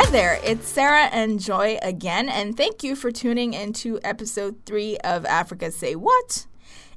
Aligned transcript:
Hi 0.00 0.08
there, 0.12 0.38
it's 0.44 0.68
Sarah 0.68 1.06
and 1.06 1.40
Joy 1.40 1.76
again, 1.82 2.28
and 2.28 2.56
thank 2.56 2.84
you 2.84 2.94
for 2.94 3.10
tuning 3.10 3.52
into 3.52 3.98
episode 4.04 4.54
three 4.64 4.96
of 4.98 5.26
Africa 5.26 5.72
Say 5.72 5.96
What. 5.96 6.46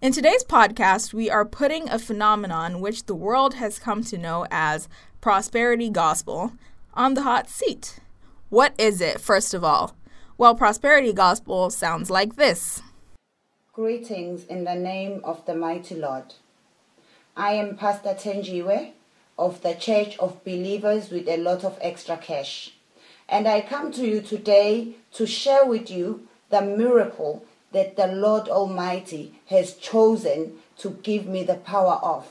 In 0.03 0.11
today's 0.11 0.43
podcast, 0.43 1.11
we 1.11 1.27
are 1.27 1.43
putting 1.43 1.89
a 1.89 1.97
phenomenon 1.97 2.79
which 2.79 3.07
the 3.07 3.15
world 3.15 3.55
has 3.55 3.79
come 3.79 4.03
to 4.03 4.19
know 4.19 4.45
as 4.51 4.87
prosperity 5.19 5.89
gospel 5.89 6.53
on 6.93 7.15
the 7.15 7.23
hot 7.23 7.49
seat. 7.49 8.01
What 8.49 8.75
is 8.77 9.01
it, 9.01 9.19
first 9.19 9.55
of 9.55 9.63
all? 9.63 9.95
Well, 10.37 10.53
prosperity 10.53 11.11
gospel 11.11 11.71
sounds 11.71 12.11
like 12.11 12.35
this 12.35 12.83
Greetings 13.73 14.45
in 14.45 14.63
the 14.63 14.75
name 14.75 15.21
of 15.23 15.43
the 15.47 15.55
mighty 15.55 15.95
Lord. 15.95 16.35
I 17.35 17.53
am 17.53 17.77
Pastor 17.77 18.13
Tenjiwe 18.13 18.91
of 19.39 19.63
the 19.63 19.73
Church 19.73 20.19
of 20.19 20.43
Believers 20.43 21.09
with 21.09 21.27
a 21.27 21.37
lot 21.37 21.63
of 21.63 21.79
extra 21.81 22.15
cash. 22.15 22.75
And 23.31 23.47
I 23.47 23.61
come 23.61 23.93
to 23.93 24.05
you 24.05 24.19
today 24.19 24.95
to 25.13 25.25
share 25.25 25.65
with 25.65 25.89
you 25.89 26.27
the 26.49 26.61
miracle 26.61 27.45
that 27.71 27.95
the 27.95 28.07
Lord 28.07 28.49
Almighty 28.49 29.33
has 29.47 29.75
chosen 29.75 30.57
to 30.79 30.89
give 31.01 31.25
me 31.25 31.43
the 31.43 31.55
power 31.55 31.97
of. 32.03 32.27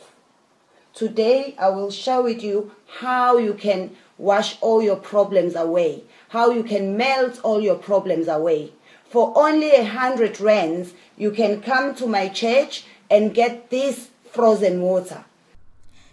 Today, 0.92 1.54
I 1.58 1.70
will 1.70 1.90
share 1.90 2.20
with 2.20 2.42
you 2.42 2.72
how 2.98 3.38
you 3.38 3.54
can 3.54 3.96
wash 4.18 4.58
all 4.60 4.82
your 4.82 4.96
problems 4.96 5.56
away, 5.56 6.04
how 6.28 6.50
you 6.50 6.62
can 6.62 6.98
melt 6.98 7.40
all 7.42 7.62
your 7.62 7.76
problems 7.76 8.28
away. 8.28 8.72
For 9.08 9.32
only 9.34 9.70
a 9.70 9.84
hundred 9.84 10.38
rands, 10.38 10.92
you 11.16 11.30
can 11.30 11.62
come 11.62 11.94
to 11.94 12.06
my 12.06 12.28
church 12.28 12.84
and 13.08 13.34
get 13.34 13.70
this 13.70 14.10
frozen 14.30 14.82
water. 14.82 15.24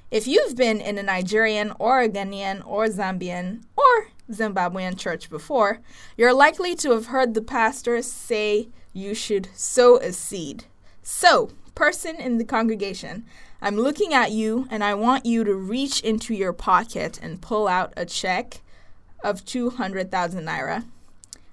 If 0.09 0.25
you've 0.25 0.55
been 0.55 0.79
in 0.79 0.97
a 0.97 1.03
Nigerian 1.03 1.73
or 1.77 1.99
a 1.99 2.07
Ghanaian 2.07 2.66
or 2.66 2.88
Zambian 2.88 3.63
or 3.75 4.07
Zimbabwean 4.31 4.97
church 4.97 5.30
before, 5.30 5.80
you're 6.16 6.33
likely 6.33 6.75
to 6.75 6.92
have 6.92 7.08
heard 7.08 7.33
the 7.33 7.42
pastor 7.42 8.02
say 8.02 8.69
you 8.94 9.14
should 9.14 9.50
sow 9.53 9.97
a 9.97 10.11
seed. 10.11 10.66
So, 11.02 11.52
person 11.75 12.16
in 12.16 12.38
the 12.38 12.44
congregation, 12.44 13.25
I'm 13.61 13.78
looking 13.78 14.14
at 14.14 14.31
you 14.31 14.67
and 14.69 14.84
I 14.84 14.94
want 14.94 15.25
you 15.25 15.44
to 15.44 15.53
reach 15.53 16.02
into 16.02 16.34
your 16.34 16.53
pocket 16.53 17.19
and 17.22 17.42
pull 17.42 17.67
out 17.67 17.94
a 17.95 18.06
check 18.06 18.61
of 19.23 19.45
200,000 19.45 20.45
naira. 20.45 20.86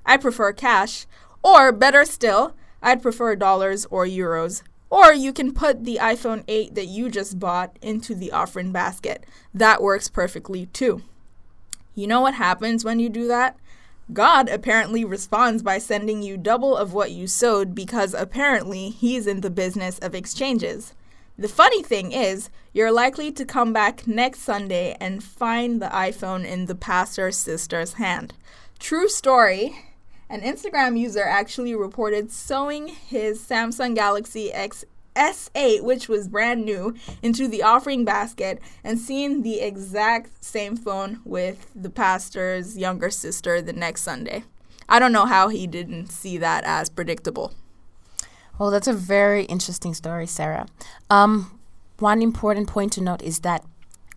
I 0.05 0.17
prefer 0.17 0.53
cash, 0.53 1.07
or 1.43 1.73
better 1.73 2.05
still, 2.05 2.55
I'd 2.83 3.03
prefer 3.03 3.37
dollars 3.37 3.87
or 3.87 4.07
euros 4.07 4.63
or 4.95 5.13
you 5.13 5.33
can 5.33 5.53
put 5.53 5.85
the 5.85 5.99
iPhone 6.01 6.45
8 6.47 6.77
that 6.77 6.87
you 6.87 7.11
just 7.11 7.41
bought 7.41 7.77
into 7.83 8.15
the 8.15 8.31
offering 8.31 8.71
basket. 8.71 9.25
That 9.53 9.83
works 9.83 10.09
perfectly 10.09 10.67
too. 10.67 11.03
You 11.95 12.07
know 12.07 12.21
what 12.21 12.35
happens 12.35 12.85
when 12.85 12.99
you 12.99 13.09
do 13.09 13.29
that? 13.29 13.57
God 14.13 14.49
apparently 14.49 15.05
responds 15.05 15.63
by 15.63 15.79
sending 15.79 16.23
you 16.23 16.37
double 16.37 16.77
of 16.77 16.93
what 16.93 17.13
you 17.13 17.27
sowed 17.27 17.75
because 17.75 18.13
apparently 18.13 18.91
he's 18.91 19.27
in 19.27 19.41
the 19.41 19.51
business 19.51 19.99
of 20.01 20.15
exchanges. 20.15 20.93
The 21.39 21.49
funny 21.49 21.83
thing 21.83 22.13
is, 22.13 22.51
you're 22.73 22.93
likely 22.93 23.33
to 23.33 23.45
come 23.45 23.73
back 23.73 24.07
next 24.07 24.41
Sunday 24.41 24.97
and 25.01 25.25
find 25.25 25.81
the 25.81 25.89
iPhone 25.89 26.45
in 26.45 26.67
the 26.67 26.75
pastor's 26.75 27.37
sister's 27.37 27.95
hand. 27.95 28.35
True 28.79 29.09
story. 29.09 29.75
An 30.29 30.43
Instagram 30.43 30.99
user 30.99 31.23
actually 31.23 31.75
reported 31.75 32.31
sowing 32.31 32.89
his 32.89 33.41
Samsung 33.41 33.95
Galaxy 33.95 34.53
X 34.53 34.85
S8, 35.17 35.83
which 35.83 36.09
was 36.09 36.29
brand 36.29 36.65
new, 36.65 36.95
into 37.23 37.49
the 37.49 37.63
offering 37.63 38.05
basket 38.05 38.61
and 38.83 38.99
seeing 38.99 39.43
the 39.43 39.61
exact 39.61 40.45
same 40.45 40.77
phone 40.77 41.21
with 41.25 41.71
the 41.75 41.91
pastor's 41.91 42.77
younger 42.77 43.11
sister 43.11 43.63
the 43.63 43.73
next 43.73 44.03
Sunday. 44.03 44.45
I 44.89 44.99
don't 44.99 45.13
know 45.13 45.27
how 45.27 45.49
he 45.49 45.67
didn't 45.67 46.09
see 46.09 46.39
that 46.39 46.65
as 46.65 46.91
predictable. 46.91 47.53
Well, 48.59 48.71
that's 48.71 48.87
a 48.87 48.93
very 48.93 49.45
interesting 49.45 49.95
story, 49.95 50.27
Sarah. 50.27 50.67
Um, 51.11 51.59
one 51.99 52.23
important 52.23 52.69
point 52.69 52.93
to 52.95 53.01
note 53.01 53.23
is 53.23 53.41
that 53.41 53.65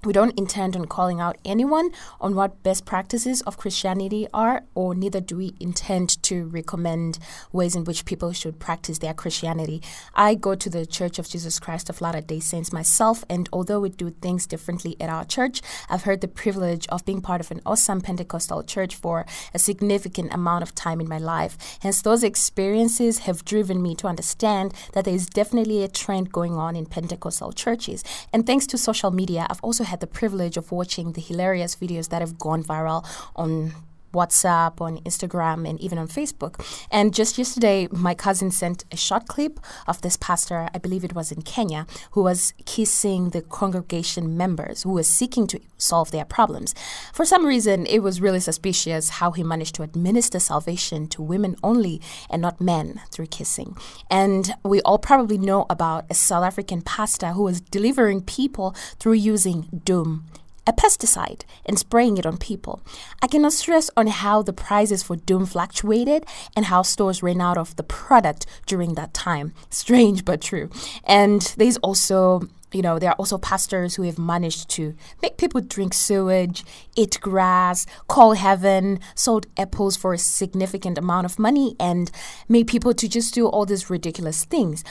we 0.07 0.13
don't 0.13 0.39
intend 0.39 0.77
on 0.77 0.85
calling 0.85 1.19
out 1.19 1.37
anyone 1.43 1.91
on 2.21 2.33
what 2.33 2.63
best 2.63 2.85
practices 2.85 3.41
of 3.41 3.57
Christianity 3.57 4.25
are, 4.33 4.63
or 4.73 4.95
neither 4.95 5.19
do 5.19 5.35
we 5.35 5.53
intend 5.59 6.23
to 6.23 6.45
recommend 6.45 7.19
ways 7.51 7.75
in 7.75 7.83
which 7.83 8.05
people 8.05 8.31
should 8.31 8.57
practice 8.57 8.99
their 8.99 9.13
Christianity. 9.13 9.81
I 10.15 10.35
go 10.35 10.55
to 10.55 10.69
the 10.69 10.85
Church 10.85 11.19
of 11.19 11.27
Jesus 11.27 11.59
Christ 11.59 11.89
of 11.89 11.99
Latter 11.99 12.21
day 12.21 12.39
Saints 12.39 12.71
myself, 12.71 13.25
and 13.29 13.49
although 13.51 13.81
we 13.81 13.89
do 13.89 14.11
things 14.11 14.47
differently 14.47 14.95
at 15.01 15.09
our 15.09 15.25
church, 15.25 15.61
I've 15.89 16.03
heard 16.03 16.21
the 16.21 16.29
privilege 16.29 16.87
of 16.87 17.03
being 17.03 17.19
part 17.19 17.41
of 17.41 17.51
an 17.51 17.59
awesome 17.65 17.99
Pentecostal 17.99 18.63
church 18.63 18.95
for 18.95 19.25
a 19.53 19.59
significant 19.59 20.33
amount 20.33 20.63
of 20.63 20.73
time 20.73 21.01
in 21.01 21.09
my 21.09 21.17
life. 21.17 21.57
Hence, 21.81 22.01
those 22.01 22.23
experiences 22.23 23.19
have 23.19 23.43
driven 23.43 23.81
me 23.81 23.93
to 23.95 24.07
understand 24.07 24.73
that 24.93 25.03
there 25.03 25.13
is 25.13 25.27
definitely 25.27 25.83
a 25.83 25.89
trend 25.89 26.31
going 26.31 26.53
on 26.53 26.77
in 26.77 26.85
Pentecostal 26.85 27.51
churches. 27.51 28.05
And 28.31 28.45
thanks 28.45 28.65
to 28.67 28.77
social 28.77 29.11
media, 29.11 29.45
I've 29.49 29.59
also 29.61 29.83
had 29.83 29.96
the 29.99 30.07
privilege 30.07 30.57
of 30.57 30.71
watching 30.71 31.13
the 31.13 31.21
hilarious 31.21 31.75
videos 31.75 32.09
that 32.09 32.21
have 32.21 32.37
gone 32.37 32.63
viral 32.63 33.05
on 33.35 33.73
WhatsApp, 34.13 34.81
on 34.81 34.97
Instagram, 34.99 35.67
and 35.67 35.79
even 35.79 35.97
on 35.97 36.07
Facebook. 36.07 36.63
And 36.91 37.13
just 37.13 37.37
yesterday, 37.37 37.87
my 37.91 38.13
cousin 38.13 38.51
sent 38.51 38.85
a 38.91 38.97
short 38.97 39.27
clip 39.27 39.59
of 39.87 40.01
this 40.01 40.17
pastor, 40.17 40.69
I 40.73 40.77
believe 40.77 41.03
it 41.03 41.15
was 41.15 41.31
in 41.31 41.41
Kenya, 41.41 41.85
who 42.11 42.23
was 42.23 42.53
kissing 42.65 43.29
the 43.29 43.41
congregation 43.41 44.37
members 44.37 44.83
who 44.83 44.93
were 44.93 45.03
seeking 45.03 45.47
to 45.47 45.59
solve 45.77 46.11
their 46.11 46.25
problems. 46.25 46.73
For 47.13 47.25
some 47.25 47.45
reason, 47.45 47.85
it 47.85 47.99
was 47.99 48.21
really 48.21 48.39
suspicious 48.39 49.09
how 49.09 49.31
he 49.31 49.43
managed 49.43 49.75
to 49.75 49.83
administer 49.83 50.39
salvation 50.39 51.07
to 51.07 51.21
women 51.21 51.55
only 51.63 52.01
and 52.29 52.41
not 52.41 52.59
men 52.61 53.01
through 53.11 53.27
kissing. 53.27 53.75
And 54.09 54.53
we 54.63 54.81
all 54.81 54.99
probably 54.99 55.37
know 55.37 55.65
about 55.69 56.05
a 56.09 56.13
South 56.13 56.43
African 56.43 56.81
pastor 56.81 57.29
who 57.29 57.43
was 57.43 57.61
delivering 57.61 58.21
people 58.21 58.75
through 58.99 59.13
using 59.13 59.67
Doom 59.83 60.25
a 60.67 60.73
pesticide 60.73 61.41
and 61.65 61.79
spraying 61.79 62.17
it 62.17 62.25
on 62.25 62.37
people. 62.37 62.81
I 63.21 63.27
cannot 63.27 63.53
stress 63.53 63.89
on 63.95 64.07
how 64.07 64.41
the 64.41 64.53
prices 64.53 65.01
for 65.01 65.15
Doom 65.15 65.45
fluctuated 65.45 66.25
and 66.55 66.65
how 66.65 66.81
stores 66.81 67.23
ran 67.23 67.41
out 67.41 67.57
of 67.57 67.75
the 67.77 67.83
product 67.83 68.45
during 68.65 68.95
that 68.95 69.13
time. 69.13 69.53
Strange 69.69 70.25
but 70.25 70.41
true. 70.41 70.69
And 71.05 71.41
there's 71.57 71.77
also 71.77 72.41
you 72.73 72.81
know, 72.81 72.99
there 72.99 73.11
are 73.11 73.15
also 73.15 73.37
pastors 73.37 73.95
who 73.95 74.03
have 74.03 74.19
managed 74.19 74.69
to 74.71 74.93
make 75.21 75.37
people 75.37 75.61
drink 75.61 75.93
sewage, 75.93 76.65
eat 76.95 77.17
grass, 77.21 77.85
call 78.07 78.33
heaven, 78.33 78.99
sold 79.15 79.47
apples 79.57 79.95
for 79.95 80.13
a 80.13 80.17
significant 80.17 80.97
amount 80.97 81.25
of 81.25 81.39
money, 81.39 81.75
and 81.79 82.11
made 82.49 82.67
people 82.67 82.93
to 82.93 83.07
just 83.07 83.33
do 83.33 83.47
all 83.47 83.65
these 83.65 83.89
ridiculous 83.89 84.43
things. 84.43 84.83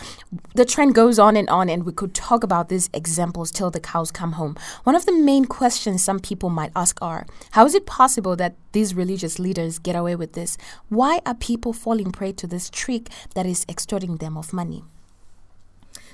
The 0.55 0.65
trend 0.65 0.95
goes 0.95 1.19
on 1.19 1.37
and 1.37 1.49
on, 1.51 1.69
and 1.69 1.85
we 1.85 1.93
could 1.93 2.15
talk 2.15 2.43
about 2.43 2.71
these 2.71 2.89
examples 2.95 3.51
till 3.51 3.71
the 3.71 3.81
cows 3.81 4.11
come 4.11 4.33
home. 4.33 4.57
One 4.85 4.95
of 4.95 5.05
the 5.05 5.13
main 5.13 5.45
questions 5.45 6.03
some 6.03 6.21
people 6.21 6.49
might 6.49 6.73
ask 6.75 6.99
are 7.03 7.27
how 7.51 7.67
is 7.67 7.75
it 7.75 7.87
possible 7.87 8.37
that 8.37 8.57
these 8.73 8.95
religious 8.95 9.39
leaders 9.39 9.79
get 9.79 9.97
away 9.97 10.17
with 10.17 10.33
this? 10.33 10.57
Why 10.89 11.21
are 11.27 11.35
people 11.35 11.73
falling 11.73 12.11
prey 12.11 12.33
to 12.33 12.47
this 12.47 12.71
trick 12.71 13.09
that 13.35 13.45
is 13.45 13.67
extorting 13.69 14.17
them 14.17 14.37
of 14.39 14.53
money? 14.53 14.85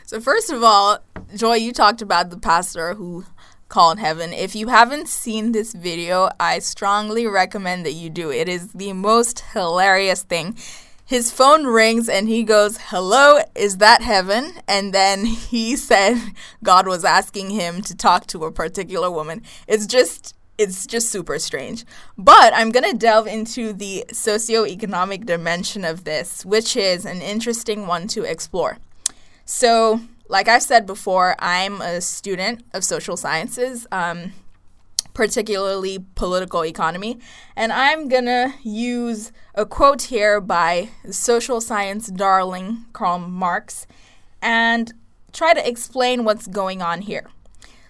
So, 0.04 0.20
first 0.20 0.50
of 0.50 0.62
all, 0.62 0.98
Joy, 1.34 1.54
you 1.54 1.72
talked 1.72 2.02
about 2.02 2.28
the 2.28 2.36
pastor 2.36 2.94
who 2.94 3.24
called 3.68 3.98
heaven. 3.98 4.34
If 4.34 4.54
you 4.54 4.68
haven't 4.68 5.08
seen 5.08 5.52
this 5.52 5.72
video, 5.72 6.28
I 6.38 6.58
strongly 6.58 7.26
recommend 7.26 7.86
that 7.86 7.92
you 7.92 8.10
do. 8.10 8.30
It 8.30 8.48
is 8.48 8.72
the 8.72 8.92
most 8.92 9.40
hilarious 9.54 10.22
thing. 10.22 10.58
His 11.06 11.30
phone 11.30 11.64
rings 11.66 12.08
and 12.08 12.28
he 12.28 12.42
goes, 12.42 12.76
Hello, 12.78 13.40
is 13.54 13.78
that 13.78 14.02
heaven? 14.02 14.52
And 14.68 14.92
then 14.92 15.24
he 15.24 15.74
said 15.88 16.18
God 16.62 16.86
was 16.86 17.04
asking 17.04 17.50
him 17.50 17.80
to 17.82 17.96
talk 17.96 18.26
to 18.28 18.44
a 18.44 18.52
particular 18.52 19.10
woman. 19.10 19.42
It's 19.66 19.86
just 19.86 20.34
it's 20.58 20.86
just 20.86 21.08
super 21.08 21.38
strange. 21.38 21.86
But 22.18 22.52
I'm 22.54 22.70
going 22.70 22.88
to 22.90 22.96
delve 22.96 23.26
into 23.26 23.72
the 23.72 24.04
socioeconomic 24.10 25.24
dimension 25.24 25.82
of 25.84 26.04
this, 26.04 26.44
which 26.44 26.76
is 26.76 27.06
an 27.06 27.22
interesting 27.22 27.86
one 27.86 28.06
to 28.08 28.22
explore. 28.24 28.76
So, 29.46 30.02
like 30.32 30.48
I've 30.48 30.62
said 30.62 30.86
before, 30.86 31.36
I'm 31.38 31.82
a 31.82 32.00
student 32.00 32.64
of 32.72 32.84
social 32.84 33.18
sciences, 33.18 33.86
um, 33.92 34.32
particularly 35.12 36.06
political 36.14 36.64
economy, 36.64 37.18
and 37.54 37.70
I'm 37.70 38.08
gonna 38.08 38.54
use 38.62 39.30
a 39.54 39.66
quote 39.66 40.04
here 40.04 40.40
by 40.40 40.88
social 41.10 41.60
science 41.60 42.06
darling 42.06 42.86
Karl 42.94 43.18
Marx 43.18 43.86
and 44.40 44.94
try 45.34 45.52
to 45.52 45.68
explain 45.68 46.24
what's 46.24 46.46
going 46.46 46.80
on 46.80 47.02
here. 47.02 47.28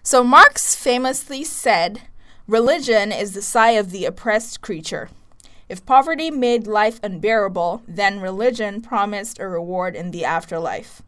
So, 0.02 0.24
Marx 0.24 0.74
famously 0.74 1.44
said, 1.44 2.02
Religion 2.48 3.12
is 3.12 3.34
the 3.34 3.42
sigh 3.42 3.78
of 3.78 3.92
the 3.92 4.04
oppressed 4.04 4.60
creature. 4.60 5.10
If 5.68 5.86
poverty 5.86 6.28
made 6.28 6.66
life 6.66 6.98
unbearable, 7.04 7.82
then 7.86 8.18
religion 8.18 8.80
promised 8.80 9.38
a 9.38 9.46
reward 9.46 9.94
in 9.94 10.10
the 10.10 10.24
afterlife. 10.24 11.02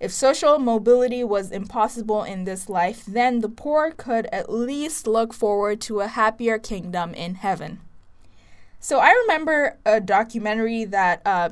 If 0.00 0.12
social 0.12 0.58
mobility 0.58 1.22
was 1.22 1.52
impossible 1.52 2.22
in 2.22 2.44
this 2.44 2.70
life, 2.70 3.04
then 3.06 3.40
the 3.40 3.50
poor 3.50 3.90
could 3.90 4.26
at 4.32 4.50
least 4.50 5.06
look 5.06 5.34
forward 5.34 5.80
to 5.82 6.00
a 6.00 6.06
happier 6.06 6.58
kingdom 6.58 7.12
in 7.12 7.34
heaven. 7.34 7.80
So 8.80 8.98
I 8.98 9.10
remember 9.10 9.76
a 9.84 10.00
documentary 10.00 10.86
that 10.86 11.20
uh, 11.26 11.50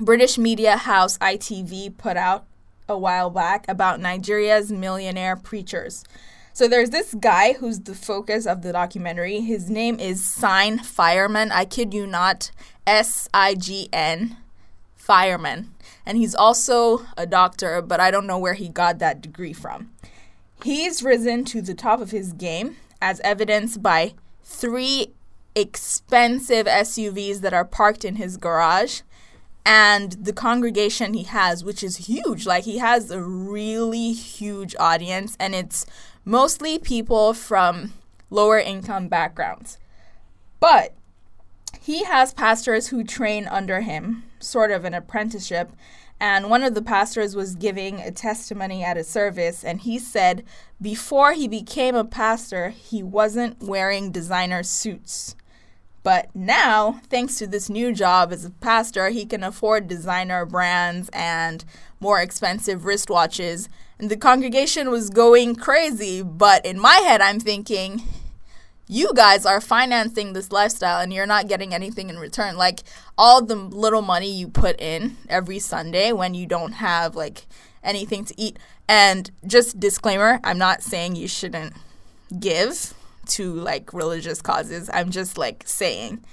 British 0.00 0.36
media 0.36 0.76
house 0.76 1.16
ITV 1.18 1.96
put 1.96 2.16
out 2.16 2.44
a 2.88 2.98
while 2.98 3.30
back 3.30 3.66
about 3.68 4.00
Nigeria's 4.00 4.72
millionaire 4.72 5.36
preachers. 5.36 6.04
So 6.52 6.66
there's 6.66 6.90
this 6.90 7.14
guy 7.14 7.52
who's 7.52 7.80
the 7.80 7.94
focus 7.94 8.46
of 8.46 8.62
the 8.62 8.72
documentary. 8.72 9.40
His 9.40 9.70
name 9.70 10.00
is 10.00 10.24
Sign 10.24 10.78
Fireman. 10.80 11.52
I 11.52 11.64
kid 11.64 11.94
you 11.94 12.06
not. 12.06 12.50
S 12.84 13.28
I 13.32 13.54
G 13.54 13.88
N 13.92 14.36
Fireman. 14.96 15.72
And 16.10 16.18
he's 16.18 16.34
also 16.34 17.06
a 17.16 17.24
doctor, 17.24 17.80
but 17.80 18.00
I 18.00 18.10
don't 18.10 18.26
know 18.26 18.36
where 18.36 18.54
he 18.54 18.68
got 18.68 18.98
that 18.98 19.20
degree 19.20 19.52
from. 19.52 19.92
He's 20.64 21.04
risen 21.04 21.44
to 21.44 21.62
the 21.62 21.72
top 21.72 22.00
of 22.00 22.10
his 22.10 22.32
game, 22.32 22.78
as 23.00 23.20
evidenced 23.20 23.80
by 23.80 24.14
three 24.42 25.12
expensive 25.54 26.66
SUVs 26.66 27.42
that 27.42 27.54
are 27.54 27.64
parked 27.64 28.04
in 28.04 28.16
his 28.16 28.38
garage 28.38 29.02
and 29.64 30.10
the 30.14 30.32
congregation 30.32 31.14
he 31.14 31.22
has, 31.22 31.62
which 31.62 31.84
is 31.84 32.08
huge. 32.08 32.44
Like, 32.44 32.64
he 32.64 32.78
has 32.78 33.12
a 33.12 33.22
really 33.22 34.12
huge 34.12 34.74
audience, 34.80 35.36
and 35.38 35.54
it's 35.54 35.86
mostly 36.24 36.76
people 36.80 37.34
from 37.34 37.92
lower 38.30 38.58
income 38.58 39.06
backgrounds. 39.06 39.78
But 40.58 40.92
he 41.80 42.02
has 42.02 42.34
pastors 42.34 42.88
who 42.88 43.04
train 43.04 43.46
under 43.46 43.82
him, 43.82 44.24
sort 44.40 44.72
of 44.72 44.84
an 44.84 44.92
apprenticeship. 44.92 45.70
And 46.20 46.50
one 46.50 46.62
of 46.62 46.74
the 46.74 46.82
pastors 46.82 47.34
was 47.34 47.54
giving 47.54 47.98
a 48.00 48.10
testimony 48.10 48.84
at 48.84 48.98
a 48.98 49.04
service, 49.04 49.64
and 49.64 49.80
he 49.80 49.98
said 49.98 50.44
before 50.80 51.32
he 51.32 51.48
became 51.48 51.94
a 51.94 52.04
pastor, 52.04 52.68
he 52.68 53.02
wasn't 53.02 53.62
wearing 53.62 54.12
designer 54.12 54.62
suits. 54.62 55.34
But 56.02 56.34
now, 56.34 57.00
thanks 57.08 57.36
to 57.38 57.46
this 57.46 57.68
new 57.68 57.92
job 57.92 58.32
as 58.32 58.44
a 58.44 58.50
pastor, 58.50 59.10
he 59.10 59.26
can 59.26 59.42
afford 59.42 59.88
designer 59.88 60.46
brands 60.46 61.10
and 61.12 61.64
more 62.00 62.20
expensive 62.20 62.82
wristwatches. 62.82 63.68
And 63.98 64.10
the 64.10 64.16
congregation 64.16 64.90
was 64.90 65.10
going 65.10 65.56
crazy. 65.56 66.22
But 66.22 66.64
in 66.64 66.80
my 66.80 66.96
head, 66.96 67.20
I'm 67.20 67.38
thinking, 67.38 68.02
you 68.90 69.12
guys 69.14 69.46
are 69.46 69.60
financing 69.60 70.32
this 70.32 70.50
lifestyle 70.50 71.00
and 71.00 71.12
you're 71.12 71.24
not 71.24 71.46
getting 71.46 71.72
anything 71.72 72.10
in 72.10 72.18
return. 72.18 72.56
Like 72.56 72.80
all 73.16 73.40
the 73.40 73.54
little 73.54 74.02
money 74.02 74.28
you 74.28 74.48
put 74.48 74.80
in 74.80 75.16
every 75.28 75.60
Sunday 75.60 76.10
when 76.10 76.34
you 76.34 76.44
don't 76.44 76.72
have 76.72 77.14
like 77.14 77.46
anything 77.84 78.24
to 78.24 78.34
eat. 78.36 78.58
And 78.88 79.30
just 79.46 79.78
disclaimer, 79.78 80.40
I'm 80.42 80.58
not 80.58 80.82
saying 80.82 81.14
you 81.14 81.28
shouldn't 81.28 81.74
give 82.40 82.92
to 83.26 83.54
like 83.54 83.92
religious 83.92 84.42
causes. 84.42 84.90
I'm 84.92 85.10
just 85.10 85.38
like 85.38 85.62
saying 85.66 86.24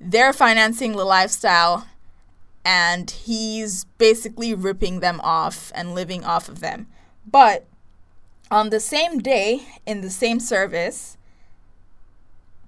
they're 0.00 0.32
financing 0.32 0.92
the 0.92 1.04
lifestyle 1.04 1.88
and 2.64 3.10
he's 3.10 3.82
basically 3.98 4.54
ripping 4.54 5.00
them 5.00 5.20
off 5.24 5.72
and 5.74 5.96
living 5.96 6.24
off 6.24 6.48
of 6.48 6.60
them. 6.60 6.86
But 7.26 7.66
on 8.48 8.70
the 8.70 8.78
same 8.78 9.18
day, 9.18 9.66
in 9.86 10.02
the 10.02 10.10
same 10.10 10.38
service, 10.38 11.16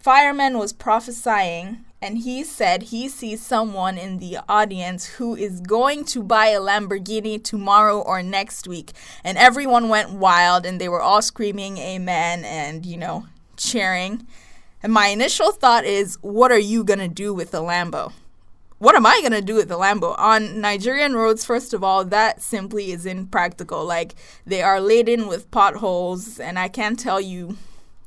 Fireman 0.03 0.59
was 0.59 0.73
prophesying 0.73 1.85
and 2.01 2.19
he 2.19 2.43
said 2.43 2.83
he 2.83 3.09
sees 3.09 3.41
someone 3.41 3.97
in 3.97 4.19
the 4.19 4.39
audience 4.49 5.07
who 5.07 5.37
is 5.37 5.61
going 5.61 6.05
to 6.07 6.25
buy 6.25 6.49
a 6.49 6.59
Lamborghini 6.59 7.43
tomorrow 7.43 8.01
or 8.01 8.21
next 8.21 8.67
week. 8.67 8.91
And 9.23 9.39
everyone 9.39 9.89
went 9.89 10.11
wild 10.11 10.67
and 10.67 10.81
they 10.81 10.89
were 10.89 11.01
all 11.01 11.23
screaming 11.23 11.79
amen 11.79 12.45
and, 12.45 12.85
you 12.85 12.97
know, 12.97 13.27
cheering. 13.57 14.27
And 14.83 14.93
my 14.93 15.07
initial 15.07 15.53
thought 15.53 15.85
is, 15.85 16.19
what 16.21 16.51
are 16.51 16.59
you 16.59 16.83
going 16.83 16.99
to 16.99 17.07
do 17.07 17.33
with 17.33 17.53
the 17.53 17.63
Lambo? 17.63 18.13
What 18.79 18.97
am 18.97 19.07
I 19.07 19.21
going 19.21 19.31
to 19.31 19.41
do 19.41 19.55
with 19.55 19.69
the 19.69 19.79
Lambo? 19.79 20.19
On 20.19 20.61
Nigerian 20.61 21.15
roads, 21.15 21.45
first 21.45 21.73
of 21.73 21.85
all, 21.85 22.05
that 22.07 22.43
simply 22.43 22.91
is 22.91 23.07
impractical. 23.07 23.85
Like, 23.85 24.17
they 24.45 24.63
are 24.63 24.81
laden 24.81 25.29
with 25.29 25.53
potholes, 25.53 26.41
and 26.41 26.59
I 26.59 26.67
can't 26.67 26.99
tell 26.99 27.21
you, 27.21 27.57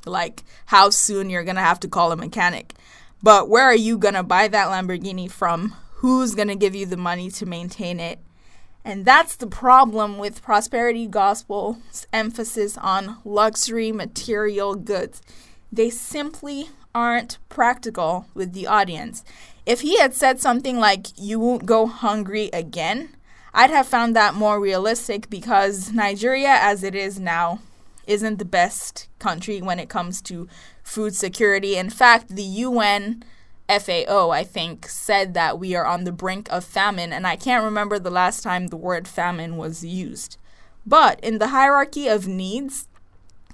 like, 0.05 0.43
how 0.67 0.89
soon 0.89 1.29
you're 1.29 1.43
going 1.43 1.55
to 1.55 1.61
have 1.61 1.79
to 1.81 1.87
call 1.87 2.11
a 2.11 2.15
mechanic. 2.15 2.73
But 3.23 3.49
where 3.49 3.63
are 3.63 3.75
you 3.75 3.97
going 3.97 4.13
to 4.13 4.23
buy 4.23 4.47
that 4.47 4.67
Lamborghini 4.67 5.29
from? 5.29 5.75
Who's 5.95 6.35
going 6.35 6.47
to 6.49 6.55
give 6.55 6.75
you 6.75 6.85
the 6.85 6.97
money 6.97 7.29
to 7.31 7.45
maintain 7.45 7.99
it? 7.99 8.19
And 8.83 9.03
that's 9.03 9.35
the 9.35 9.47
problem 9.47 10.19
with 10.19 10.43
prosperity 10.43 11.07
gospel's 11.07 12.05
emphasis 12.13 12.77
on 12.77 13.17
luxury 13.25 13.91
material 13.91 14.75
goods. 14.75 15.23
They 15.71 15.89
simply 15.89 16.69
aren't 16.93 17.39
practical 17.49 18.27
with 18.35 18.53
the 18.53 18.67
audience. 18.67 19.23
If 19.65 19.81
he 19.81 19.99
had 19.99 20.13
said 20.13 20.39
something 20.39 20.79
like, 20.79 21.07
You 21.17 21.39
won't 21.39 21.65
go 21.65 21.87
hungry 21.87 22.51
again, 22.53 23.09
I'd 23.53 23.71
have 23.71 23.87
found 23.87 24.15
that 24.15 24.35
more 24.35 24.59
realistic 24.59 25.29
because 25.29 25.91
Nigeria, 25.91 26.57
as 26.59 26.83
it 26.83 26.93
is 26.93 27.19
now, 27.19 27.61
isn't 28.07 28.39
the 28.39 28.45
best 28.45 29.07
country 29.19 29.61
when 29.61 29.79
it 29.79 29.89
comes 29.89 30.21
to 30.23 30.47
food 30.83 31.15
security. 31.15 31.75
In 31.75 31.89
fact, 31.89 32.35
the 32.35 32.43
UN 32.43 33.23
FAO, 33.67 34.29
I 34.29 34.43
think, 34.43 34.87
said 34.87 35.33
that 35.33 35.59
we 35.59 35.75
are 35.75 35.85
on 35.85 36.03
the 36.03 36.11
brink 36.11 36.51
of 36.51 36.63
famine, 36.63 37.11
and 37.11 37.25
I 37.25 37.35
can't 37.35 37.63
remember 37.63 37.97
the 37.97 38.11
last 38.11 38.43
time 38.43 38.67
the 38.67 38.77
word 38.77 39.07
famine 39.07 39.57
was 39.57 39.83
used. 39.83 40.37
But 40.85 41.19
in 41.21 41.39
the 41.39 41.47
hierarchy 41.47 42.07
of 42.07 42.27
needs, 42.27 42.87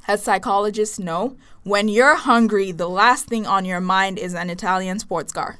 as 0.08 0.24
psychologists 0.24 1.00
know, 1.00 1.38
when 1.64 1.88
you're 1.88 2.16
hungry, 2.16 2.72
the 2.72 2.90
last 2.90 3.28
thing 3.28 3.46
on 3.46 3.66
your 3.66 3.80
mind 3.80 4.20
is 4.20 4.34
an 4.34 4.50
Italian 4.50 5.00
sports 5.00 5.32
car. 5.32 5.60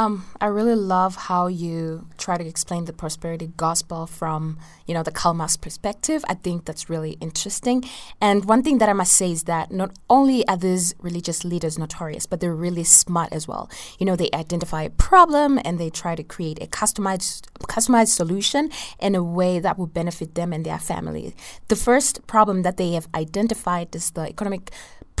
Um, 0.00 0.24
I 0.40 0.46
really 0.46 0.76
love 0.76 1.14
how 1.14 1.48
you 1.48 2.06
try 2.16 2.38
to 2.38 2.46
explain 2.46 2.86
the 2.86 2.92
prosperity 2.94 3.52
gospel 3.58 4.06
from, 4.06 4.58
you 4.86 4.94
know, 4.94 5.02
the 5.02 5.10
Karl 5.10 5.34
Marx 5.34 5.58
perspective. 5.58 6.24
I 6.26 6.32
think 6.32 6.64
that's 6.64 6.88
really 6.88 7.18
interesting. 7.20 7.84
And 8.18 8.46
one 8.46 8.62
thing 8.62 8.78
that 8.78 8.88
I 8.88 8.94
must 8.94 9.12
say 9.12 9.30
is 9.30 9.42
that 9.42 9.70
not 9.70 9.90
only 10.08 10.48
are 10.48 10.56
these 10.56 10.94
religious 11.00 11.44
leaders 11.44 11.78
notorious, 11.78 12.24
but 12.24 12.40
they're 12.40 12.54
really 12.54 12.82
smart 12.82 13.30
as 13.30 13.46
well. 13.46 13.68
You 13.98 14.06
know, 14.06 14.16
they 14.16 14.30
identify 14.32 14.84
a 14.84 14.90
problem 14.90 15.60
and 15.66 15.78
they 15.78 15.90
try 15.90 16.14
to 16.14 16.22
create 16.22 16.62
a 16.62 16.66
customized 16.66 17.42
customized 17.68 18.14
solution 18.16 18.70
in 19.00 19.14
a 19.14 19.22
way 19.22 19.58
that 19.58 19.78
will 19.78 19.86
benefit 19.86 20.34
them 20.34 20.54
and 20.54 20.64
their 20.64 20.78
family. 20.78 21.36
The 21.68 21.76
first 21.76 22.26
problem 22.26 22.62
that 22.62 22.78
they 22.78 22.92
have 22.92 23.06
identified 23.14 23.94
is 23.94 24.12
the 24.12 24.26
economic 24.30 24.70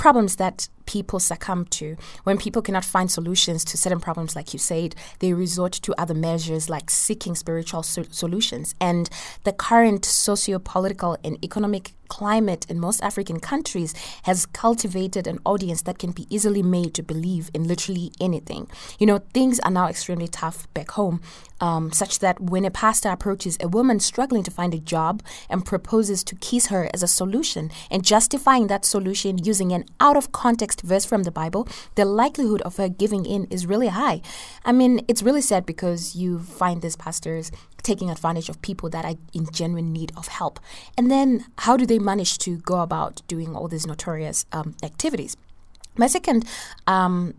problems 0.00 0.36
that 0.36 0.70
people 0.90 1.20
succumb 1.20 1.64
to. 1.66 1.96
When 2.24 2.36
people 2.36 2.62
cannot 2.62 2.84
find 2.84 3.08
solutions 3.08 3.64
to 3.66 3.78
certain 3.78 4.00
problems, 4.00 4.34
like 4.34 4.52
you 4.52 4.58
said, 4.58 4.96
they 5.20 5.32
resort 5.32 5.72
to 5.72 5.94
other 5.96 6.14
measures 6.14 6.68
like 6.68 6.90
seeking 6.90 7.36
spiritual 7.36 7.84
so- 7.84 8.10
solutions. 8.10 8.74
And 8.80 9.08
the 9.44 9.52
current 9.52 10.04
socio 10.04 10.58
political 10.58 11.16
and 11.22 11.38
economic 11.44 11.92
climate 12.10 12.66
in 12.68 12.78
most 12.78 13.02
African 13.02 13.40
countries 13.40 13.94
has 14.24 14.44
cultivated 14.44 15.26
an 15.26 15.38
audience 15.46 15.82
that 15.82 15.98
can 15.98 16.10
be 16.10 16.26
easily 16.28 16.62
made 16.62 16.92
to 16.94 17.02
believe 17.02 17.50
in 17.54 17.66
literally 17.66 18.12
anything. 18.20 18.68
You 18.98 19.06
know, 19.06 19.18
things 19.32 19.60
are 19.60 19.70
now 19.70 19.86
extremely 19.88 20.28
tough 20.28 20.66
back 20.74 20.90
home, 20.90 21.22
um, 21.60 21.92
such 21.92 22.18
that 22.18 22.40
when 22.40 22.64
a 22.64 22.70
pastor 22.70 23.08
approaches 23.08 23.56
a 23.60 23.68
woman 23.68 24.00
struggling 24.00 24.42
to 24.42 24.50
find 24.50 24.74
a 24.74 24.78
job 24.78 25.22
and 25.48 25.64
proposes 25.64 26.24
to 26.24 26.34
kiss 26.36 26.66
her 26.66 26.90
as 26.92 27.02
a 27.02 27.08
solution 27.08 27.70
and 27.90 28.04
justifying 28.04 28.66
that 28.66 28.84
solution 28.84 29.38
using 29.38 29.72
an 29.72 29.84
out 30.00 30.16
of 30.16 30.32
context 30.32 30.79
verse 30.82 31.04
from 31.04 31.22
the 31.24 31.30
Bible, 31.30 31.68
the 31.94 32.04
likelihood 32.04 32.62
of 32.62 32.76
her 32.76 32.88
giving 32.88 33.24
in 33.24 33.46
is 33.50 33.66
really 33.66 33.88
high. 33.88 34.20
I 34.64 34.72
mean, 34.72 35.04
it's 35.08 35.22
really 35.22 35.40
sad 35.40 35.66
because 35.66 36.14
you 36.16 36.38
find 36.38 36.82
these 36.82 36.96
pastors 36.96 37.50
taking 37.82 38.10
advantage 38.10 38.48
of 38.48 38.60
people 38.62 38.90
that 38.90 39.04
are 39.04 39.14
in 39.32 39.50
genuine 39.52 39.92
need 39.92 40.12
of 40.16 40.28
help. 40.28 40.60
And 40.96 41.10
then 41.10 41.46
how 41.58 41.76
do 41.76 41.86
they 41.86 41.98
manage 41.98 42.38
to 42.38 42.58
go 42.58 42.80
about 42.80 43.22
doing 43.26 43.54
all 43.54 43.68
these 43.68 43.86
notorious 43.86 44.46
um, 44.52 44.74
activities? 44.82 45.36
My 45.96 46.06
second 46.06 46.44
um, 46.86 47.34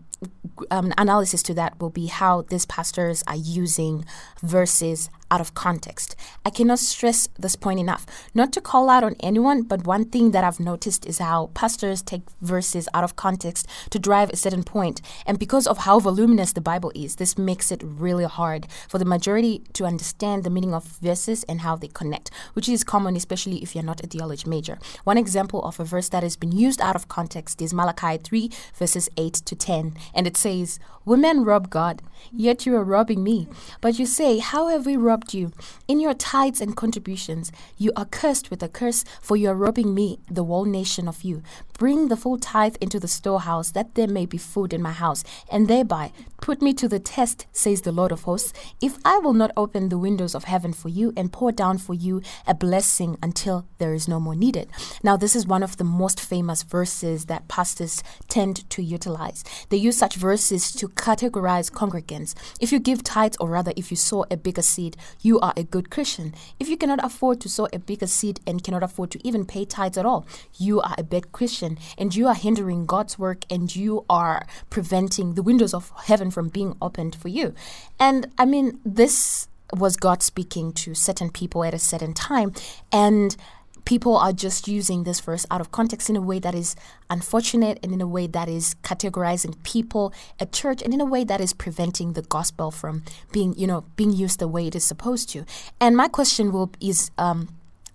um, 0.70 0.92
analysis 0.98 1.42
to 1.44 1.54
that 1.54 1.80
will 1.80 1.90
be 1.90 2.06
how 2.06 2.42
these 2.42 2.66
pastors 2.66 3.24
are 3.26 3.36
using 3.36 4.04
verses 4.42 5.10
out 5.32 5.40
of 5.40 5.54
context. 5.54 6.14
I 6.44 6.50
cannot 6.50 6.78
stress 6.78 7.26
this 7.38 7.56
point 7.56 7.80
enough. 7.80 8.04
Not 8.34 8.52
to 8.52 8.60
call 8.60 8.90
out 8.90 9.02
on 9.02 9.16
anyone, 9.20 9.62
but 9.62 9.86
one 9.86 10.04
thing 10.04 10.32
that 10.32 10.44
I've 10.44 10.60
noticed 10.60 11.06
is 11.06 11.18
how 11.18 11.50
pastors 11.54 12.02
take 12.02 12.22
verses 12.42 12.86
out 12.92 13.02
of 13.02 13.16
context 13.16 13.66
to 13.90 13.98
drive 13.98 14.28
a 14.30 14.36
certain 14.36 14.62
point. 14.62 15.00
And 15.26 15.38
because 15.38 15.66
of 15.66 15.78
how 15.78 15.98
voluminous 16.00 16.52
the 16.52 16.60
Bible 16.60 16.92
is, 16.94 17.16
this 17.16 17.38
makes 17.38 17.72
it 17.72 17.80
really 17.82 18.24
hard 18.24 18.66
for 18.88 18.98
the 18.98 19.06
majority 19.06 19.62
to 19.72 19.86
understand 19.86 20.44
the 20.44 20.50
meaning 20.50 20.74
of 20.74 20.84
verses 20.84 21.44
and 21.44 21.62
how 21.62 21.76
they 21.76 21.88
connect, 21.88 22.30
which 22.52 22.68
is 22.68 22.84
common, 22.84 23.16
especially 23.16 23.62
if 23.62 23.74
you're 23.74 23.82
not 23.82 24.04
a 24.04 24.06
theology 24.06 24.48
major. 24.48 24.78
One 25.04 25.16
example 25.16 25.64
of 25.64 25.80
a 25.80 25.84
verse 25.84 26.10
that 26.10 26.22
has 26.22 26.36
been 26.36 26.52
used 26.52 26.82
out 26.82 26.94
of 26.94 27.08
context 27.08 27.62
is 27.62 27.72
Malachi 27.72 28.18
3, 28.18 28.50
verses 28.74 29.08
8 29.16 29.32
to 29.32 29.56
10. 29.56 29.94
And 30.14 30.26
it 30.26 30.36
says, 30.36 30.78
Women 31.04 31.42
rob 31.44 31.68
God, 31.68 32.00
yet 32.30 32.64
you 32.64 32.76
are 32.76 32.84
robbing 32.84 33.24
me. 33.24 33.48
But 33.80 33.98
you 33.98 34.06
say, 34.06 34.38
How 34.38 34.68
have 34.68 34.86
we 34.86 34.96
robbed 34.96 35.21
robbed 35.22 35.34
you. 35.34 35.52
In 35.86 36.00
your 36.00 36.14
tithes 36.14 36.60
and 36.60 36.76
contributions, 36.76 37.52
you 37.78 37.92
are 37.96 38.04
cursed 38.04 38.50
with 38.50 38.62
a 38.62 38.68
curse, 38.68 39.04
for 39.20 39.36
you 39.36 39.50
are 39.50 39.54
robbing 39.54 39.94
me, 39.94 40.18
the 40.28 40.44
whole 40.44 40.64
nation, 40.64 41.06
of 41.06 41.22
you. 41.22 41.42
Bring 41.78 42.08
the 42.08 42.16
full 42.16 42.38
tithe 42.38 42.76
into 42.80 42.98
the 42.98 43.08
storehouse, 43.08 43.70
that 43.72 43.94
there 43.94 44.08
may 44.08 44.26
be 44.26 44.38
food 44.38 44.72
in 44.72 44.82
my 44.82 44.90
house, 44.92 45.22
and 45.50 45.68
thereby 45.68 46.10
put 46.42 46.60
me 46.60 46.74
to 46.74 46.88
the 46.88 46.98
test, 46.98 47.46
says 47.52 47.82
the 47.82 47.92
Lord 47.92 48.10
of 48.10 48.24
hosts, 48.24 48.52
if 48.80 48.98
I 49.04 49.16
will 49.18 49.32
not 49.32 49.52
open 49.56 49.88
the 49.88 49.96
windows 49.96 50.34
of 50.34 50.44
heaven 50.44 50.72
for 50.72 50.88
you 50.88 51.12
and 51.16 51.32
pour 51.32 51.52
down 51.52 51.78
for 51.78 51.94
you 51.94 52.20
a 52.48 52.52
blessing 52.52 53.16
until 53.22 53.64
there 53.78 53.94
is 53.94 54.08
no 54.08 54.18
more 54.18 54.34
needed. 54.34 54.68
Now, 55.04 55.16
this 55.16 55.36
is 55.36 55.46
one 55.46 55.62
of 55.62 55.76
the 55.76 55.84
most 55.84 56.20
famous 56.20 56.64
verses 56.64 57.26
that 57.26 57.46
pastors 57.46 58.02
tend 58.28 58.68
to 58.70 58.82
utilize. 58.82 59.44
They 59.68 59.76
use 59.76 59.96
such 59.96 60.16
verses 60.16 60.72
to 60.72 60.88
categorize 60.88 61.70
congregants. 61.70 62.34
If 62.60 62.72
you 62.72 62.80
give 62.80 63.04
tithes, 63.04 63.36
or 63.38 63.48
rather, 63.48 63.72
if 63.76 63.92
you 63.92 63.96
sow 63.96 64.26
a 64.28 64.36
bigger 64.36 64.62
seed, 64.62 64.96
you 65.20 65.38
are 65.38 65.54
a 65.56 65.62
good 65.62 65.90
Christian. 65.90 66.34
If 66.58 66.68
you 66.68 66.76
cannot 66.76 67.04
afford 67.04 67.40
to 67.42 67.48
sow 67.48 67.68
a 67.72 67.78
bigger 67.78 68.08
seed 68.08 68.40
and 68.48 68.64
cannot 68.64 68.82
afford 68.82 69.12
to 69.12 69.24
even 69.26 69.46
pay 69.46 69.64
tithes 69.64 69.96
at 69.96 70.06
all, 70.06 70.26
you 70.58 70.80
are 70.80 70.96
a 70.98 71.04
bad 71.04 71.30
Christian 71.30 71.78
and 71.96 72.12
you 72.16 72.26
are 72.26 72.34
hindering 72.34 72.84
God's 72.84 73.16
work 73.16 73.44
and 73.48 73.74
you 73.76 74.04
are 74.10 74.44
preventing 74.70 75.34
the 75.34 75.42
windows 75.44 75.72
of 75.72 75.92
heaven 76.04 76.31
from 76.32 76.48
being 76.48 76.76
opened 76.80 77.14
for 77.14 77.28
you. 77.28 77.54
And 78.00 78.28
I 78.38 78.44
mean, 78.44 78.80
this 78.84 79.48
was 79.72 79.96
God 79.96 80.22
speaking 80.22 80.72
to 80.72 80.94
certain 80.94 81.30
people 81.30 81.64
at 81.64 81.74
a 81.74 81.78
certain 81.78 82.14
time. 82.14 82.52
And 82.90 83.36
people 83.84 84.16
are 84.16 84.32
just 84.32 84.68
using 84.68 85.04
this 85.04 85.20
verse 85.20 85.44
out 85.50 85.60
of 85.60 85.72
context 85.72 86.08
in 86.08 86.16
a 86.16 86.20
way 86.20 86.38
that 86.38 86.54
is 86.54 86.76
unfortunate 87.10 87.78
and 87.82 87.92
in 87.92 88.00
a 88.00 88.06
way 88.06 88.26
that 88.26 88.48
is 88.48 88.74
categorizing 88.82 89.60
people 89.62 90.12
at 90.38 90.52
church 90.52 90.82
and 90.82 90.94
in 90.94 91.00
a 91.00 91.04
way 91.04 91.24
that 91.24 91.40
is 91.40 91.52
preventing 91.52 92.12
the 92.12 92.22
gospel 92.22 92.70
from 92.70 93.02
being 93.32 93.54
you 93.54 93.66
know 93.66 93.84
being 93.96 94.12
used 94.12 94.38
the 94.38 94.48
way 94.48 94.66
it 94.66 94.74
is 94.74 94.84
supposed 94.84 95.28
to 95.28 95.44
and 95.80 95.96
my 95.96 96.08
question 96.08 96.52
will 96.52 96.70
is 96.80 97.10
um, 97.18 97.48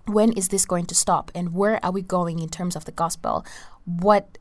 when 0.06 0.32
is 0.34 0.50
this 0.50 0.66
going 0.66 0.86
to 0.86 0.96
stop 0.96 1.32
and 1.34 1.54
where 1.54 1.84
are 1.84 1.92
we 1.92 2.02
going 2.02 2.40
in 2.40 2.50
terms 2.50 2.76
of 2.76 2.86
the 2.86 2.92
gospel 2.92 3.46
what 3.86 4.38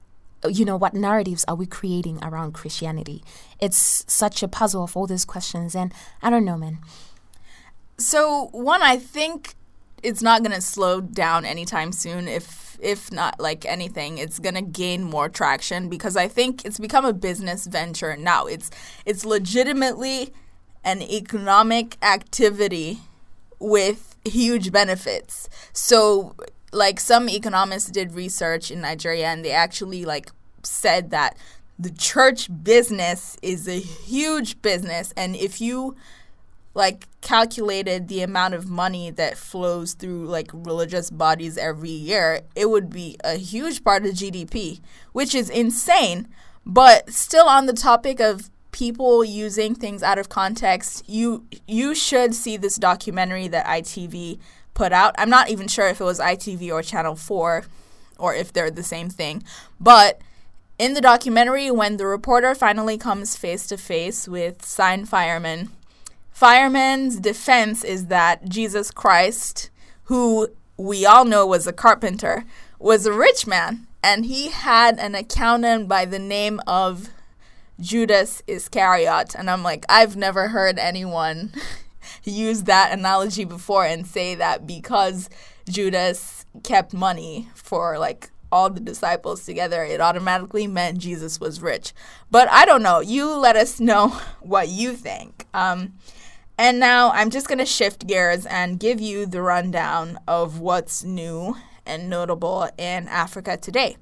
you 0.48 0.64
know 0.64 0.76
what 0.76 0.94
narratives 0.94 1.44
are 1.48 1.54
we 1.54 1.66
creating 1.66 2.18
around 2.22 2.52
christianity? 2.52 3.22
It's 3.60 4.04
such 4.06 4.42
a 4.42 4.48
puzzle 4.48 4.84
of 4.84 4.96
all 4.96 5.06
these 5.06 5.24
questions 5.24 5.74
and 5.74 5.92
i 6.22 6.30
don't 6.30 6.44
know 6.44 6.56
man. 6.56 6.78
So 7.98 8.48
one 8.52 8.82
i 8.82 8.96
think 8.96 9.54
it's 10.02 10.22
not 10.22 10.42
going 10.42 10.54
to 10.54 10.60
slow 10.60 11.00
down 11.00 11.44
anytime 11.44 11.92
soon. 11.92 12.28
If 12.28 12.78
if 12.80 13.10
not 13.10 13.40
like 13.40 13.64
anything 13.64 14.18
it's 14.18 14.38
going 14.38 14.54
to 14.54 14.60
gain 14.60 15.02
more 15.02 15.30
traction 15.30 15.88
because 15.88 16.14
i 16.14 16.28
think 16.28 16.62
it's 16.66 16.78
become 16.78 17.06
a 17.06 17.12
business 17.12 17.66
venture 17.66 18.16
now. 18.16 18.46
It's 18.46 18.70
it's 19.04 19.24
legitimately 19.24 20.32
an 20.84 21.02
economic 21.02 21.96
activity 22.02 23.00
with 23.58 24.16
huge 24.24 24.72
benefits. 24.72 25.48
So 25.72 26.36
like 26.72 27.00
some 27.00 27.28
economists 27.28 27.90
did 27.90 28.12
research 28.12 28.70
in 28.70 28.80
Nigeria 28.80 29.26
and 29.26 29.44
they 29.44 29.52
actually 29.52 30.04
like 30.04 30.30
said 30.62 31.10
that 31.10 31.36
the 31.78 31.90
church 31.90 32.48
business 32.64 33.36
is 33.42 33.68
a 33.68 33.78
huge 33.78 34.60
business 34.62 35.12
and 35.16 35.36
if 35.36 35.60
you 35.60 35.96
like 36.76 37.08
calculated 37.22 38.06
the 38.08 38.20
amount 38.22 38.52
of 38.52 38.68
money 38.68 39.10
that 39.10 39.38
flows 39.38 39.94
through 39.94 40.26
like 40.26 40.50
religious 40.52 41.10
bodies 41.10 41.56
every 41.56 41.90
year, 41.90 42.42
it 42.54 42.68
would 42.68 42.90
be 42.90 43.16
a 43.24 43.36
huge 43.36 43.82
part 43.82 44.04
of 44.04 44.12
GDP, 44.12 44.80
which 45.12 45.34
is 45.34 45.48
insane. 45.48 46.28
But 46.66 47.10
still 47.10 47.48
on 47.48 47.64
the 47.64 47.72
topic 47.72 48.20
of 48.20 48.50
people 48.72 49.24
using 49.24 49.74
things 49.74 50.02
out 50.02 50.18
of 50.18 50.28
context, 50.28 51.08
you 51.08 51.46
you 51.66 51.94
should 51.94 52.34
see 52.34 52.58
this 52.58 52.76
documentary 52.76 53.48
that 53.48 53.64
ITV 53.64 54.38
put 54.76 54.92
out. 54.92 55.16
I'm 55.18 55.30
not 55.30 55.48
even 55.50 55.66
sure 55.66 55.88
if 55.88 56.00
it 56.00 56.04
was 56.04 56.20
ITV 56.20 56.70
or 56.72 56.82
Channel 56.82 57.16
4 57.16 57.64
or 58.18 58.34
if 58.34 58.52
they're 58.52 58.70
the 58.70 58.84
same 58.84 59.10
thing, 59.10 59.42
but 59.80 60.20
in 60.78 60.94
the 60.94 61.00
documentary 61.00 61.70
when 61.70 61.96
the 61.96 62.06
reporter 62.06 62.54
finally 62.54 62.96
comes 62.96 63.36
face 63.36 63.66
to 63.66 63.76
face 63.76 64.28
with 64.28 64.64
Sign 64.64 65.04
Fireman 65.04 65.70
Fireman's 66.36 67.18
defense 67.18 67.82
is 67.82 68.08
that 68.08 68.46
Jesus 68.46 68.90
Christ, 68.90 69.70
who 70.04 70.48
we 70.76 71.06
all 71.06 71.24
know 71.24 71.46
was 71.46 71.66
a 71.66 71.72
carpenter, 71.72 72.44
was 72.78 73.06
a 73.06 73.12
rich 73.14 73.46
man, 73.46 73.86
and 74.02 74.26
he 74.26 74.50
had 74.50 74.98
an 74.98 75.14
accountant 75.14 75.88
by 75.88 76.04
the 76.04 76.18
name 76.18 76.60
of 76.66 77.08
Judas 77.80 78.42
Iscariot. 78.46 79.34
And 79.34 79.48
I'm 79.48 79.62
like, 79.62 79.86
I've 79.88 80.14
never 80.14 80.48
heard 80.48 80.78
anyone 80.78 81.54
use 82.30 82.64
that 82.64 82.92
analogy 82.92 83.44
before 83.44 83.84
and 83.84 84.06
say 84.06 84.34
that 84.34 84.66
because 84.66 85.28
Judas 85.68 86.44
kept 86.62 86.92
money 86.92 87.48
for 87.54 87.98
like 87.98 88.30
all 88.52 88.70
the 88.70 88.80
disciples 88.80 89.44
together, 89.44 89.84
it 89.84 90.00
automatically 90.00 90.66
meant 90.66 90.98
Jesus 90.98 91.40
was 91.40 91.60
rich. 91.60 91.92
But 92.30 92.48
I 92.50 92.64
don't 92.64 92.82
know. 92.82 93.00
You 93.00 93.34
let 93.34 93.56
us 93.56 93.80
know 93.88 94.08
what 94.40 94.68
you 94.68 94.94
think. 94.94 95.46
Um, 95.52 95.94
and 96.58 96.80
now 96.80 97.10
I'm 97.10 97.30
just 97.30 97.48
going 97.48 97.58
to 97.58 97.66
shift 97.66 98.06
gears 98.06 98.46
and 98.46 98.80
give 98.80 99.00
you 99.00 99.26
the 99.26 99.42
rundown 99.42 100.18
of 100.26 100.58
what's 100.58 101.04
new 101.04 101.56
and 101.84 102.08
notable 102.08 102.68
in 102.78 103.08
Africa 103.08 103.56
today. 103.56 103.96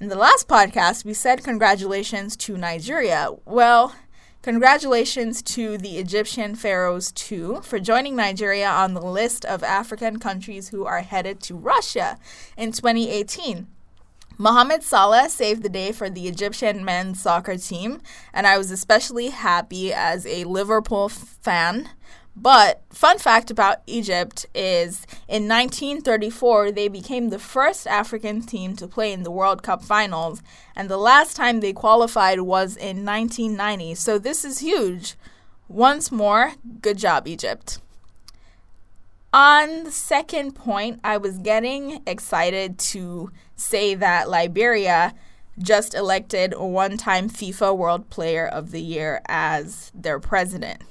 In 0.00 0.08
the 0.08 0.16
last 0.16 0.48
podcast, 0.48 1.04
we 1.04 1.14
said 1.14 1.44
congratulations 1.44 2.36
to 2.38 2.56
Nigeria. 2.56 3.30
Well, 3.44 3.94
congratulations 4.44 5.40
to 5.40 5.78
the 5.78 5.96
Egyptian 5.96 6.54
pharaohs 6.54 7.10
too 7.12 7.62
for 7.62 7.80
joining 7.80 8.14
Nigeria 8.14 8.68
on 8.68 8.92
the 8.92 9.00
list 9.00 9.42
of 9.46 9.62
African 9.62 10.18
countries 10.18 10.68
who 10.68 10.84
are 10.84 11.00
headed 11.00 11.40
to 11.44 11.54
Russia 11.54 12.18
in 12.54 12.70
2018. 12.70 13.66
Mohamed 14.36 14.82
Salah 14.82 15.30
saved 15.30 15.62
the 15.62 15.70
day 15.70 15.92
for 15.92 16.10
the 16.10 16.28
Egyptian 16.28 16.84
men's 16.84 17.22
soccer 17.22 17.56
team, 17.56 18.02
and 18.34 18.46
I 18.46 18.58
was 18.58 18.70
especially 18.70 19.28
happy 19.28 19.94
as 19.94 20.26
a 20.26 20.44
Liverpool 20.44 21.08
fan. 21.08 21.88
But 22.36 22.82
fun 22.90 23.18
fact 23.18 23.50
about 23.50 23.82
Egypt 23.86 24.46
is 24.54 25.06
in 25.28 25.48
1934 25.48 26.72
they 26.72 26.88
became 26.88 27.30
the 27.30 27.38
first 27.38 27.86
African 27.86 28.42
team 28.42 28.74
to 28.76 28.88
play 28.88 29.12
in 29.12 29.22
the 29.22 29.30
World 29.30 29.62
Cup 29.62 29.84
finals 29.84 30.42
and 30.74 30.88
the 30.88 30.96
last 30.96 31.36
time 31.36 31.60
they 31.60 31.72
qualified 31.72 32.40
was 32.40 32.76
in 32.76 33.04
1990. 33.04 33.94
So 33.94 34.18
this 34.18 34.44
is 34.44 34.58
huge. 34.58 35.14
Once 35.68 36.10
more, 36.10 36.54
good 36.80 36.98
job 36.98 37.28
Egypt. 37.28 37.78
On 39.32 39.84
the 39.84 39.90
second 39.90 40.52
point, 40.52 41.00
I 41.02 41.16
was 41.16 41.38
getting 41.38 42.02
excited 42.06 42.78
to 42.78 43.30
say 43.56 43.94
that 43.96 44.28
Liberia 44.28 45.14
just 45.58 45.94
elected 45.94 46.52
a 46.52 46.64
one 46.64 46.96
time 46.96 47.28
FIFA 47.28 47.76
World 47.76 48.10
Player 48.10 48.46
of 48.46 48.70
the 48.70 48.80
Year 48.80 49.22
as 49.26 49.90
their 49.94 50.20
president, 50.20 50.82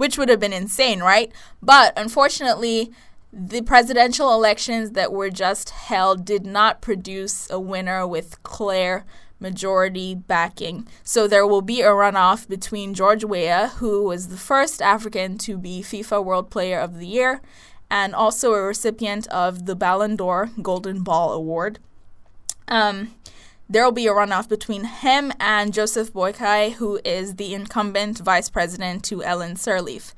which 0.00 0.16
would 0.16 0.30
have 0.30 0.40
been 0.40 0.54
insane, 0.54 1.00
right? 1.00 1.30
But 1.62 1.92
unfortunately, 1.94 2.90
the 3.30 3.60
presidential 3.60 4.32
elections 4.32 4.92
that 4.92 5.12
were 5.12 5.28
just 5.28 5.68
held 5.68 6.24
did 6.24 6.46
not 6.46 6.80
produce 6.80 7.50
a 7.50 7.60
winner 7.60 8.06
with 8.06 8.42
clear 8.42 9.04
majority 9.40 10.14
backing. 10.14 10.88
So 11.04 11.28
there 11.28 11.46
will 11.46 11.60
be 11.60 11.82
a 11.82 11.90
runoff 11.90 12.48
between 12.48 12.94
George 12.94 13.24
Weah, 13.24 13.72
who 13.76 14.04
was 14.04 14.28
the 14.28 14.38
first 14.38 14.80
African 14.80 15.36
to 15.36 15.58
be 15.58 15.82
FIFA 15.82 16.24
World 16.24 16.48
Player 16.48 16.80
of 16.80 16.98
the 16.98 17.06
Year 17.06 17.42
and 17.90 18.14
also 18.14 18.54
a 18.54 18.62
recipient 18.62 19.26
of 19.26 19.66
the 19.66 19.76
Ballon 19.76 20.16
d'Or 20.16 20.48
Golden 20.62 21.02
Ball 21.02 21.34
Award, 21.34 21.78
um, 22.68 23.14
there 23.70 23.84
will 23.84 23.92
be 23.92 24.08
a 24.08 24.12
runoff 24.12 24.48
between 24.48 24.82
him 24.82 25.32
and 25.38 25.72
Joseph 25.72 26.12
Boakai, 26.12 26.72
who 26.72 27.00
is 27.04 27.36
the 27.36 27.54
incumbent 27.54 28.18
vice 28.18 28.50
president 28.50 29.04
to 29.04 29.22
Ellen 29.22 29.54
Sirleaf. 29.54 30.12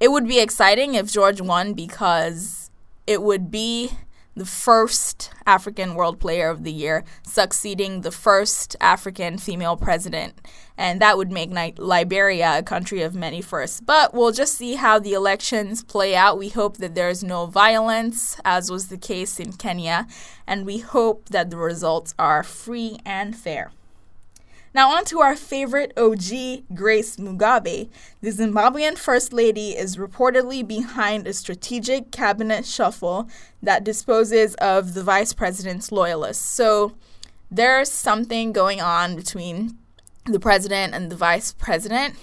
It 0.00 0.10
would 0.10 0.26
be 0.26 0.40
exciting 0.40 0.94
if 0.94 1.12
George 1.12 1.42
won 1.42 1.74
because 1.74 2.70
it 3.06 3.22
would 3.22 3.50
be 3.50 3.90
the 4.38 4.46
first 4.46 5.30
African 5.46 5.94
World 5.94 6.18
Player 6.18 6.48
of 6.48 6.64
the 6.64 6.72
Year, 6.72 7.04
succeeding 7.22 8.00
the 8.00 8.10
first 8.10 8.76
African 8.80 9.38
female 9.38 9.76
president. 9.76 10.40
And 10.76 11.00
that 11.00 11.16
would 11.16 11.32
make 11.32 11.50
Liberia 11.78 12.58
a 12.58 12.62
country 12.62 13.02
of 13.02 13.14
many 13.14 13.42
firsts. 13.42 13.80
But 13.80 14.14
we'll 14.14 14.32
just 14.32 14.54
see 14.54 14.76
how 14.76 14.98
the 14.98 15.12
elections 15.12 15.82
play 15.82 16.14
out. 16.14 16.38
We 16.38 16.50
hope 16.50 16.76
that 16.76 16.94
there's 16.94 17.24
no 17.24 17.46
violence, 17.46 18.40
as 18.44 18.70
was 18.70 18.88
the 18.88 18.96
case 18.96 19.40
in 19.40 19.54
Kenya, 19.54 20.06
and 20.46 20.64
we 20.64 20.78
hope 20.78 21.28
that 21.30 21.50
the 21.50 21.56
results 21.56 22.14
are 22.18 22.42
free 22.42 22.98
and 23.04 23.36
fair. 23.36 23.72
Now, 24.74 24.90
on 24.90 25.04
to 25.06 25.20
our 25.20 25.34
favorite 25.34 25.92
OG, 25.96 26.74
Grace 26.74 27.16
Mugabe. 27.16 27.88
The 28.20 28.30
Zimbabwean 28.30 28.96
First 28.98 29.32
Lady 29.32 29.70
is 29.70 29.96
reportedly 29.96 30.66
behind 30.66 31.26
a 31.26 31.32
strategic 31.32 32.10
cabinet 32.12 32.64
shuffle 32.66 33.28
that 33.62 33.84
disposes 33.84 34.54
of 34.56 34.94
the 34.94 35.02
vice 35.02 35.32
president's 35.32 35.90
loyalists. 35.90 36.44
So, 36.44 36.94
there's 37.50 37.90
something 37.90 38.52
going 38.52 38.80
on 38.80 39.16
between 39.16 39.78
the 40.26 40.38
president 40.38 40.94
and 40.94 41.10
the 41.10 41.16
vice 41.16 41.52
president. 41.52 42.14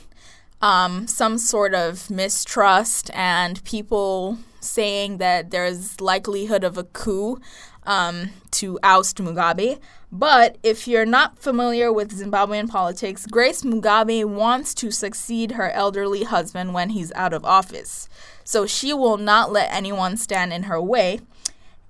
um, 0.61 1.07
some 1.07 1.37
sort 1.37 1.73
of 1.73 2.09
mistrust 2.09 3.11
and 3.13 3.63
people 3.63 4.39
saying 4.59 5.17
that 5.19 5.51
there's 5.51 6.01
likelihood 6.01 6.63
of 6.63 6.77
a 6.77 6.83
coup 6.83 7.39
um, 7.85 8.31
to 8.51 8.79
oust 8.83 9.17
Mugabe. 9.17 9.79
But 10.11 10.57
if 10.63 10.87
you're 10.87 11.05
not 11.05 11.39
familiar 11.39 11.91
with 11.91 12.17
Zimbabwean 12.17 12.69
politics, 12.69 13.25
Grace 13.25 13.63
Mugabe 13.63 14.23
wants 14.23 14.73
to 14.75 14.91
succeed 14.91 15.53
her 15.53 15.71
elderly 15.71 16.23
husband 16.23 16.73
when 16.73 16.91
he's 16.91 17.11
out 17.13 17.33
of 17.33 17.43
office. 17.43 18.07
So 18.43 18.65
she 18.65 18.93
will 18.93 19.17
not 19.17 19.51
let 19.51 19.73
anyone 19.73 20.17
stand 20.17 20.53
in 20.53 20.63
her 20.63 20.81
way. 20.81 21.19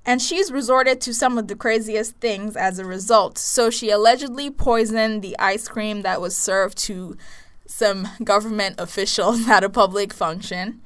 And 0.05 0.21
she's 0.21 0.51
resorted 0.51 1.01
to 1.01 1.13
some 1.13 1.37
of 1.37 1.47
the 1.47 1.55
craziest 1.55 2.15
things 2.17 2.55
as 2.55 2.77
a 2.77 2.85
result. 2.85 3.37
So 3.37 3.69
she 3.69 3.89
allegedly 3.89 4.51
poisoned 4.51 5.21
the 5.21 5.37
ice 5.39 5.67
cream 5.67 6.03
that 6.03 6.21
was 6.21 6.37
served 6.37 6.77
to 6.79 7.17
some 7.65 8.07
government 8.23 8.75
officials 8.79 9.47
at 9.47 9.63
a 9.63 9.69
public 9.69 10.13
function. 10.13 10.81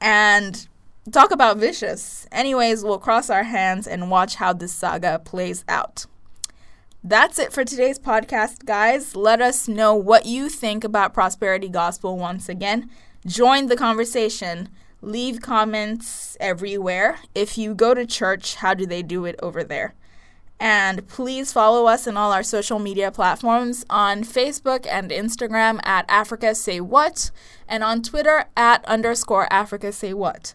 And 0.00 0.66
talk 1.12 1.30
about 1.30 1.58
vicious. 1.58 2.26
Anyways, 2.32 2.82
we'll 2.82 2.98
cross 2.98 3.30
our 3.30 3.44
hands 3.44 3.86
and 3.86 4.10
watch 4.10 4.36
how 4.36 4.52
this 4.52 4.72
saga 4.72 5.20
plays 5.24 5.64
out. 5.68 6.06
That's 7.02 7.38
it 7.38 7.52
for 7.52 7.64
today's 7.64 7.98
podcast, 7.98 8.64
guys. 8.64 9.14
Let 9.14 9.42
us 9.42 9.68
know 9.68 9.94
what 9.94 10.24
you 10.24 10.48
think 10.48 10.84
about 10.84 11.12
prosperity 11.12 11.68
gospel 11.68 12.16
once 12.16 12.48
again. 12.48 12.88
Join 13.26 13.66
the 13.66 13.76
conversation. 13.76 14.70
Leave 15.02 15.42
comments 15.42 16.34
everywhere. 16.40 17.18
If 17.34 17.58
you 17.58 17.74
go 17.74 17.92
to 17.92 18.06
church, 18.06 18.54
how 18.54 18.72
do 18.72 18.86
they 18.86 19.02
do 19.02 19.26
it 19.26 19.38
over 19.42 19.62
there? 19.62 19.94
And 20.58 21.06
please 21.06 21.52
follow 21.52 21.84
us 21.86 22.06
on 22.06 22.16
all 22.16 22.32
our 22.32 22.42
social 22.42 22.78
media 22.78 23.10
platforms 23.10 23.84
on 23.90 24.24
Facebook 24.24 24.86
and 24.88 25.10
Instagram 25.10 25.80
at 25.84 26.06
Africa 26.08 26.54
Say 26.54 26.80
What 26.80 27.30
and 27.68 27.84
on 27.84 28.00
Twitter 28.00 28.46
at 28.56 28.82
underscore 28.86 29.46
Africa 29.52 29.92
Say 29.92 30.14
What. 30.14 30.54